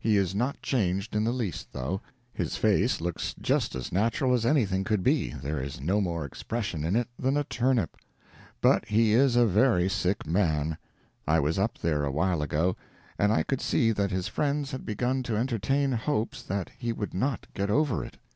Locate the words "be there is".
5.04-5.80